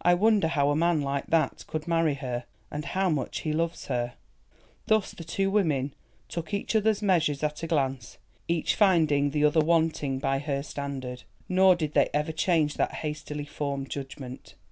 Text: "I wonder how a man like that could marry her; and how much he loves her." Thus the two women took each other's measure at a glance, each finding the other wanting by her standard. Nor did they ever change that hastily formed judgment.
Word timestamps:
"I 0.00 0.14
wonder 0.14 0.46
how 0.46 0.70
a 0.70 0.76
man 0.76 1.00
like 1.02 1.26
that 1.26 1.64
could 1.66 1.88
marry 1.88 2.14
her; 2.14 2.44
and 2.70 2.84
how 2.84 3.10
much 3.10 3.40
he 3.40 3.52
loves 3.52 3.86
her." 3.86 4.14
Thus 4.86 5.10
the 5.10 5.24
two 5.24 5.50
women 5.50 5.92
took 6.28 6.54
each 6.54 6.76
other's 6.76 7.02
measure 7.02 7.34
at 7.44 7.64
a 7.64 7.66
glance, 7.66 8.16
each 8.46 8.76
finding 8.76 9.30
the 9.30 9.44
other 9.44 9.58
wanting 9.60 10.20
by 10.20 10.38
her 10.38 10.62
standard. 10.62 11.24
Nor 11.48 11.74
did 11.74 11.94
they 11.94 12.10
ever 12.14 12.30
change 12.30 12.74
that 12.74 12.94
hastily 13.02 13.44
formed 13.44 13.90
judgment. 13.90 14.54